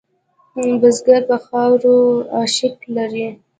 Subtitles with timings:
[0.81, 1.95] بزګر په خاوره
[2.41, 3.27] عشق لري